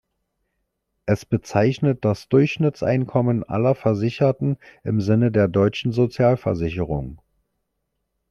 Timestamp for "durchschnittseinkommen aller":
2.27-3.75